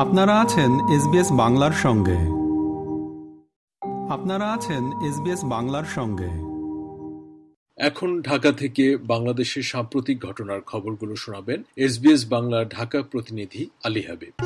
[0.00, 2.16] আপনারা আছেন এসবিএস বাংলার সঙ্গে।
[4.12, 6.30] আপনারা আছেন এসবিএস বাংলার সঙ্গে।
[7.86, 14.44] এখন ঢাকা থেকে বাংলাদেশের সাম্প্রতিক ঘটনার খবরগুলো শোনাবেন এসবিএস বাংলার ঢাকা প্রতিনিধি আলী হাবিব।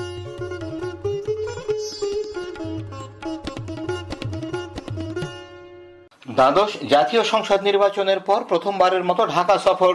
[6.34, 9.94] দ্বাদশ জাতীয় সংসদ নির্বাচনের পর প্রথমবারের মতো ঢাকা সফর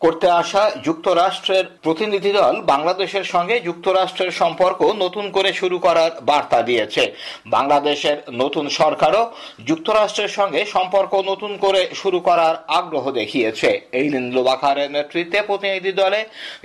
[0.00, 7.02] করতে আসা যুক্তরাষ্ট্রের প্রতিনিধি দল বাংলাদেশের সঙ্গে যুক্তরাষ্ট্রের সম্পর্ক নতুন করে শুরু করার বার্তা দিয়েছে।
[7.46, 9.22] বাংলাদেশের নতুন সরকারও
[9.66, 16.20] যুক্তরাষ্ট্রের সঙ্গে সম্পর্ক নতুন করে শুরু করার আগ্রহ দেখিয়েছে। এই লিন্দ্লোবাখারের নেতৃত্বে প্রতিনিধি দলে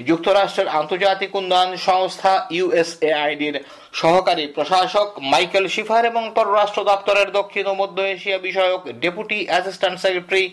[0.10, 3.56] যুক্তরাষ্ট্রের আন্তর্জাতিক উন্নয়ন সংস্থা ইউএসএআইডির
[4.02, 10.46] সহকারী প্রশাসক মাইকেল শিফার এবং পররাষ্ট্র দপ্তরের দক্ষিণ ও মধ্য এশিয়া বিষয়ক ডেপুটি অ্যাসিস্ট্যান্ট সেক্রেটারি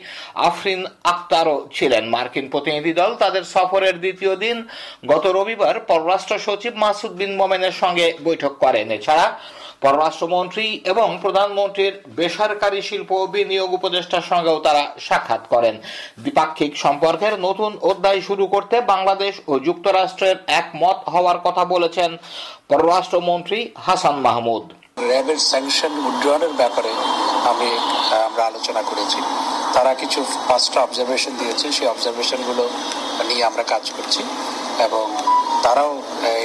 [0.49, 0.81] আফরিন
[1.13, 4.57] আক্তারও ছিলেন। মার্কিন প্রতিনিধি দল তাদের সফরের দ্বিতীয় দিন
[5.13, 9.27] গত রবিবার পররাষ্ট্র সচিব মাসুদ বিন মোমেনের সঙ্গে বৈঠক করেন। এছাড়া
[9.85, 15.75] পররাষ্ট্রমন্ত্রী এবং প্রধানমন্ত্রীর বেসরকারি শিল্প বিনিয়োগ উপদেষ্টার সঙ্গেও তারা সাক্ষাৎ করেন।
[16.23, 22.11] দ্বিপাক্ষিক সম্পর্কের নতুন অধ্যায় শুরু করতে বাংলাদেশ ও যুক্তরাষ্ট্রের একমত হওয়ার কথা বলেছেন
[22.71, 23.32] পররাষ্ট্রমন্ত্রী
[23.87, 24.65] হাসান মাহমুদ।
[25.09, 26.93] র্যাবের স্যাংশন উড্ডয়নের ব্যাপারে
[27.51, 27.69] আমি
[28.29, 29.19] আমরা আলোচনা করেছি।
[29.75, 32.65] তারা কিছু ফার্স্ট অবজারভেশন দিয়েছে। সেই অবজারভেশনগুলো
[33.29, 34.23] নিয়ে আমরা কাজ করছি
[34.87, 35.05] এবং
[35.65, 35.93] তারাও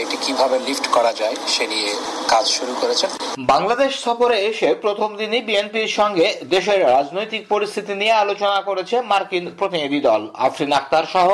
[0.04, 1.90] এটি কীভাবে লিফট করা যায় সে নিয়ে
[2.34, 3.10] কাজ শুরু করেছেন
[3.54, 10.00] বাংলাদেশ সফরে এসে প্রথম দিনই বিএনপির সঙ্গে দেশের রাজনৈতিক পরিস্থিতি নিয়ে আলোচনা করেছে মার্কিন প্রতিনিধি
[10.10, 11.28] দল। আফরিন আক্তার সহ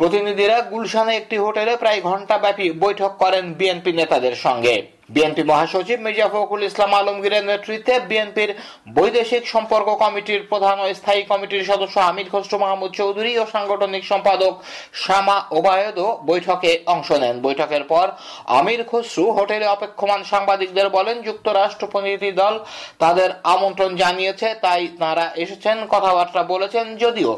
[0.00, 4.76] প্রতিনিধিরা গুলশানে একটি হোটেলে প্রায় ঘণ্টা ব্যাপী বৈঠক করেন বিএনপি নেতাদের সঙ্গে।
[5.08, 8.50] বিএনপি মহাসচিব মির্জা ফখরুল ইসলাম আলমগীরের নেতৃত্বে বিএনপির
[8.96, 14.54] বৈদেশিক সম্পর্ক কমিটির প্রধান ও স্থায়ী কমিটির সদস্য আমির খসরু মাহমুদ চৌধুরী ও সাংগঠনিক সম্পাদক
[15.04, 18.06] শামা ওবায়দও বৈঠকে অংশ নেন। বৈঠকের পর
[18.58, 22.54] আমির খসরু হোটেলে অপেক্ষমান সাংবাদিকদের বলেন, যুক্তরাষ্ট্র প্রতিনিধি দল
[23.02, 27.30] তাদের আমন্ত্রণ জানিয়েছে, তাই তারা এসেছেন। কথাবার্তা বলেছেন, যদিও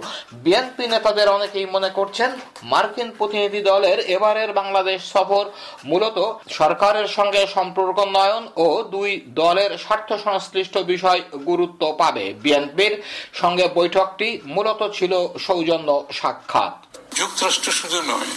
[0.44, 2.30] বিএনপি নেতাদের অনেকেই মনে করছেন,
[2.72, 5.44] মার্কিন প্রতিনিধি দলের এবারের বাংলাদেশ সফর
[5.90, 6.18] মূলত
[6.58, 12.94] সরকারের সঙ্গে সম্পর্ক নয়ন ও দুই দলের স্বার্থ সংশ্লিষ্ট বিষয় গুরুত্ব পাবে। বিএনপির
[13.40, 15.12] সঙ্গে বৈঠকটি মূলত ছিল
[15.46, 16.74] সৌজন্য সাক্ষাৎ।
[17.20, 18.32] যুক্তরাষ্ট্র শুধু নয়,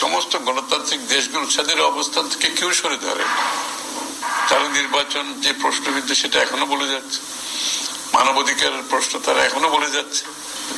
[0.00, 3.24] সমস্ত গণতান্ত্রিক দেশগুলো তাদের অবস্থান থেকে কেউ সরে ধরে
[4.48, 7.18] তারা নির্বাচন যে প্রশ্নবিদ্ধ সেটা এখনও বলে যাচ্ছে,
[8.14, 10.22] মানবাধিকারের প্রশ্ন তারা এখনও বলে যাচ্ছে।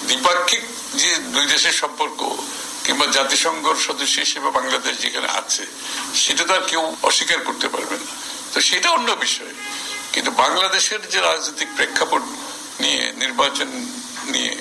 [0.09, 0.63] দ্বিপাক্ষিক
[1.01, 2.21] যে দুই দেশের সম্পর্ক
[2.85, 5.63] কিংবা জাতিসংঘর সদস্য হিসেবে বাংলাদেশ যেখানে আছে,
[6.23, 8.09] সেটা তো আর কেউ অস্বীকার করতে পারবে না।
[8.53, 9.53] তো সেটা অন্য বিষয়।
[10.13, 12.23] কিন্তু বাংলাদেশের যে রাজনৈতিক প্রেক্ষাপট
[12.83, 13.69] নিয়ে, নির্বাচন
[14.33, 14.55] নিয়ে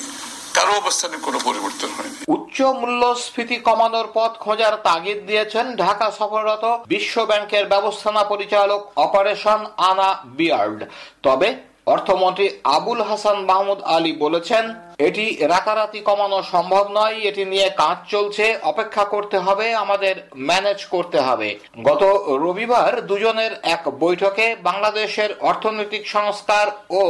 [0.55, 7.15] কারও অবস্থানে কোনো পরিবর্তন হয়নি। উচ্চ মূল্যস্ফীতি কমানোর পথ খোঁজার তাগিদ দিয়েছেন ঢাকা সফররত বিশ্ব
[7.25, 9.59] ব্যাংকের ব্যবস্থাপনা পরিচালক অপারেশন
[9.89, 10.79] আনা বিয়ার্ড।
[11.23, 11.49] তবে
[11.93, 12.45] অর্থমন্ত্রী
[12.77, 14.63] আবুল হাসান মাহমুদ আলী বলেছেন
[14.99, 21.19] এটি রাতারাতি কমানো সম্ভব নয়। এটি নিয়ে কাজ চলছে। অপেক্ষা করতে হবে, আমাদের ম্যানেজ করতে
[21.19, 21.49] হবে।
[21.83, 22.03] গত
[22.43, 27.01] রবিবার দুজনের এক বৈঠকে বাংলাদেশের অর্থনৈতিক সংস্কার ও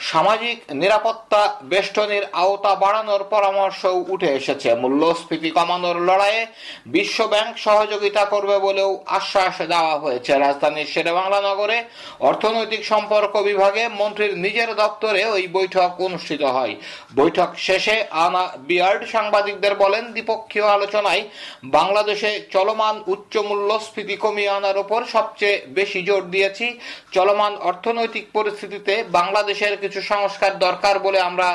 [0.00, 6.46] সামাজিক নিরাপত্তা বেষ্টনীর আওতা বাড়ানোর পরামর্শ উঠে এসেছে। মূল্যস্ফীতি কমানোর লড়াইয়ে
[6.86, 11.78] বিশ্ব ব্যাংক সহযোগিতা করবে বলেও আশ্বাস দেওয়া হয়েছে। রাজধানীর শেরেবাংলা নগরে
[12.20, 16.74] অর্থনৈতিক সম্পর্ক বিভাগে মন্ত্রীর নিজের দপ্তরে ওই বৈঠক অনুষ্ঠিত হয়।
[17.16, 21.22] বৈঠক বৈঠক শেষে আনা বিয়ার্ড সাংবাদিকদের বলেন, দ্বিপক্ষীয় আলোচনায়
[21.76, 26.66] বাংলাদেশে চলমান উচ্চ মূল্যস্ফীতি কমিয়ে আনার উপর সবচেয়ে বেশি জোর দিয়েছি।
[27.16, 31.48] চলমান অর্থনৈতিক পরিস্থিতিতে বাংলাদেশের কিছু সংস্কার দরকার বলে আমরা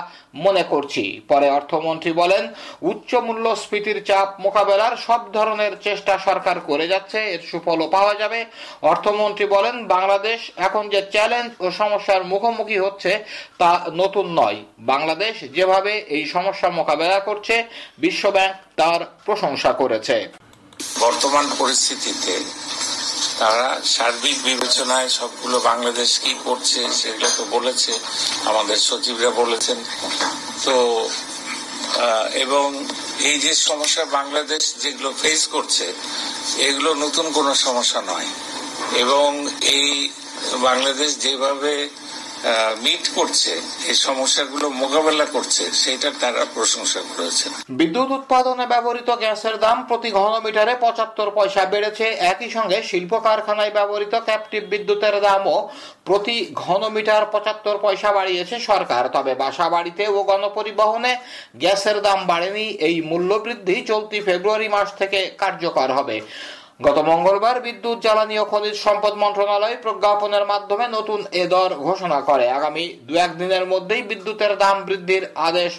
[0.46, 2.44] মনে করছি। পরে অর্থমন্ত্রী বলেন,
[2.92, 8.40] উচ্চ মূল্যস্ফীতির চাপ মোকাবেলার সব ধরনের চেষ্টা সরকার করে যাচ্ছে, এর সুফলও পাওয়া যাবে।
[8.92, 13.12] অর্থমন্ত্রী বলেন, বাংলাদেশ এখন যে চ্যালেঞ্জ ও সমস্যার মুখোমুখি হচ্ছে
[13.62, 13.72] তা
[14.02, 14.60] নতুন নয়।
[14.92, 15.72] বাংলাদেশ যেভাবে
[16.16, 17.56] এই সমস্যা মোকাবেলা করছে,
[18.04, 20.18] বিশ্বব্যাংক তার প্রশংসা করেছে।
[21.00, 22.34] বর্তমান পরিস্থিতিতে
[23.40, 27.92] তারা সার্বিক বিবেচনায় সবগুলো বাংলাদেশ কি করছে সেগুলো তো বলেছে,
[28.46, 29.78] আমাদের সচিবরা বলেছেন।
[30.66, 30.76] তো
[32.44, 32.68] এবং
[33.30, 35.86] এই যে সমস্যা বাংলাদেশ যেগুলো ফেস করছে,
[36.68, 38.30] এগুলো নতুন কোনো সমস্যা নয়।
[39.04, 39.28] এবং
[39.62, 40.10] এই
[40.68, 41.74] বাংলাদেশ যেভাবে
[42.86, 43.52] মিট করছে,
[43.90, 47.46] এই সমস্যাগুলো মোকাবেলা করছে সেটার তারা প্রশংসা করেছে
[47.80, 54.14] বিদ্যুৎ উৎপাদনে ব্যবহৃত গ্যাসের দাম প্রতি ঘনমিটারে পঁচাত্তর পয়সা বেড়েছে। একই সঙ্গে শিল্প কারখানায় ব্যবহৃত
[54.28, 55.58] ক্যাপটিভ বিদ্যুতের দামও
[56.08, 61.14] প্রতি ঘনমিটার পঁচাত্তর পয়সা বাড়িয়েছে সরকার। তবে বাসা বাড়িতে ও গণপরিবহনে
[61.62, 66.18] গ্যাসের দাম বাড়েনি, এই মূল্য বৃদ্ধি চলতি ফেব্রুয়ারি মাস থেকে কার্যকর হবে।
[66.80, 72.46] গত মঙ্গলবার বিদ্যুৎ, জ্বালানি ও খনিজ সম্পদ মন্ত্রণালয় প্রজ্ঞাপনের মাধ্যমে নতুন এ দর ঘোষণা করে।
[72.58, 75.72] আগামী দু একদিনের মধ্যেই বিদ্যুতের দাম বৃদ্ধির আদেশ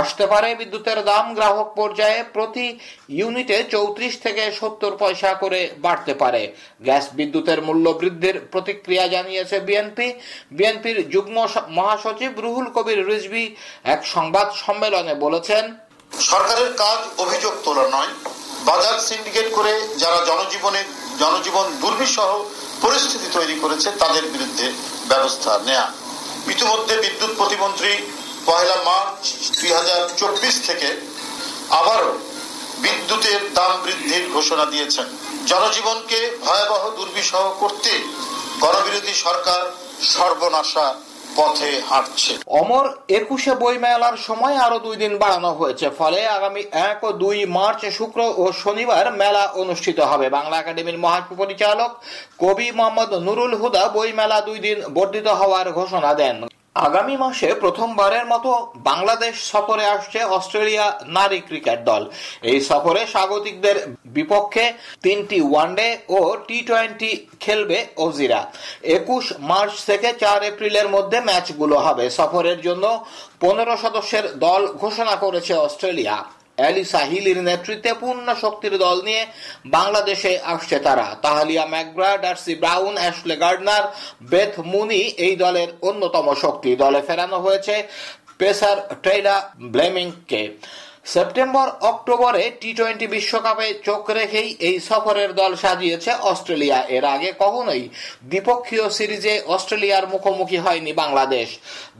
[0.00, 2.66] আসতে পারে। বিদ্যুতের দাম গ্রাহক পর্যায়ে প্রতি
[3.18, 6.42] ইউনিটে চৌত্রিশ থেকে সত্তর পয়সা করে বাড়তে পারে।
[6.86, 10.08] গ্যাস বিদ্যুতের মূল্য বৃদ্ধির প্রতিক্রিয়া জানিয়েছে বিএনপি।
[10.56, 11.36] বিএনপির যুগ্ম
[11.78, 13.44] মহাসচিব রুহুল কবির রিজভি
[13.94, 15.64] এক সংবাদ সম্মেলনে বলেছেন,
[16.30, 18.12] সরকারের কাজ অভিযোগ তোলা নয়
[18.68, 19.72] বাজার সিন্ডিকেট করে
[20.02, 20.82] যারা জনজীবনে,
[21.22, 22.30] জনজীবন দুর্বিষহ
[22.84, 24.66] পরিস্থিতি তৈরি করেছে, তাদের বিরুদ্ধে
[25.10, 25.86] ব্যবস্থা নেয়া।
[26.54, 27.92] ইতিমধ্যে বিদ্যুৎ প্রতিমন্ত্রী
[28.46, 29.22] পয়লা মার্চ
[29.60, 30.88] দুই হাজার চব্বিশ থেকে
[31.80, 32.12] আবারও
[32.84, 35.06] বিদ্যুতের দাম বৃদ্ধির ঘোষণা দিয়েছেন।
[35.50, 37.92] জনজীবনকে ভয়াবহ দুর্বিষহ করতে
[38.62, 39.62] গণবিরোধী সরকার
[40.14, 40.86] সর্বনাশা
[41.36, 42.86] পথে হাঁটছে। অমর
[43.18, 47.80] একুশে বই মেলার সময় আরও দুই দিন বাড়ানো হয়েছে। ফলে আগামী এক ও দুই মার্চ,
[47.98, 51.90] শুক্র ও শনিবার মেলা অনুষ্ঠিত হবে। বাংলা একাডেমির মহাপরিচালক
[52.42, 56.36] কবি মোহাম্মদ নুরুল হুদা বই মেলা দুই দিন বর্ধিত হওয়ার ঘোষণা দেন।
[56.76, 58.50] আগামী মাসে প্রথমবারের মতো
[58.90, 60.86] বাংলাদেশ সফরে আসছে অস্ট্রেলিয়া
[61.16, 62.02] নারী ক্রিকেট দল।
[62.50, 63.76] এই সফরে স্বাগতিকদের
[64.16, 64.64] বিপক্ষে
[65.02, 67.10] তিনটি ওয়ানডে ও টি টোয়েন্টি
[67.40, 68.40] খেলবে অজিরা
[68.98, 72.84] একুশ মার্চ থেকে চার এপ্রিলের মধ্যে ম্যাচগুলো হবে। সফরের জন্য
[73.40, 76.16] পনেরো সদস্যের দল ঘোষণা করেছে অস্ট্রেলিয়া।
[76.62, 79.22] অ্যালিসা হিলির নেতৃত্বে পূর্ণ শক্তির দল নিয়ে
[79.76, 83.84] বাংলাদেশে আসছে তারা। Tahlia McGrath Darcie Brown, Ashleigh Gardner,
[84.32, 87.74] Beth Mooney এই দলের অন্যতম শক্তি। দলে ফেরানো হয়েছে
[88.38, 89.36] পেসার ট্রেডা
[89.72, 90.42] ব্লেমিংকে।
[91.06, 97.82] সেপ্টেম্বর, অক্টোবরে টি টোয়েন্টি বিশ্বকাপে চোখ রেখেই এই সফরের দল সাজিয়েছে অস্ট্রেলিয়া। এর আগে কখনোই
[98.30, 101.48] দ্বিপক্ষীয় সিরিজে অস্ট্রেলিয়ার মুখোমুখি হয়নি বাংলাদেশ।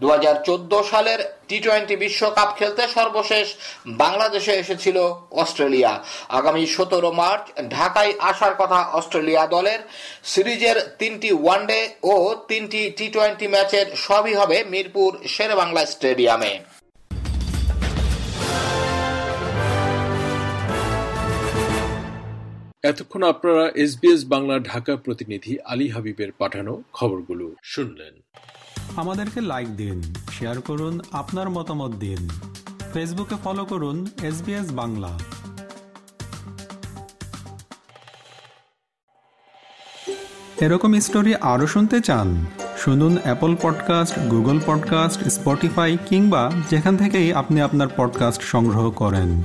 [0.01, 3.47] দুহাজার চোদ্দ সালের টি টোয়েন্টি বিশ্বকাপ খেলতে সর্বশেষ
[4.03, 4.99] বাংলাদেশে এসেছিল
[5.43, 5.93] অস্ট্রেলিয়া।
[6.39, 7.45] আগামী সতেরো মার্চ
[7.77, 9.81] ঢাকায় আসার কথা অস্ট্রেলিয়া দলের।
[10.33, 11.81] সিরিজের তিনটি ওয়ানডে
[12.13, 12.15] ও
[12.51, 16.53] তিনটি টি টোয়েন্টি ম্যাচের সবই হবে মিরপুর শেরেবাংলা স্টেডিয়ামে।
[22.83, 28.21] এতক্ষণ আপনারা এসবিএস বাংলা ঢাকা প্রতিনিধি আলী হাবিবের পাঠানো খবরগুলো শুনলেন।
[28.97, 30.03] আমাদেরকে লাইক দিন
[30.33, 32.29] শেয়ার করুন, আপনার মতামত দিন।
[32.93, 34.43] ফেসবুকে ফলো করুন এস
[34.73, 35.19] বাংলা।
[40.61, 42.47] এরকম স্টোরি আরও শুনতে চান,
[42.79, 49.43] শুনুন Apple podcast Google podcast Spotify কিংবা যেখান থেকেই আপনি আপনার পডকাস্ট সংগ্রহ করেন।